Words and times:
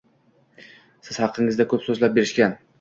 Siz 1.09 1.21
haqingizda 1.25 1.69
ko'p 1.75 1.87
so'zlab 1.91 2.19
berishgan. 2.19 2.61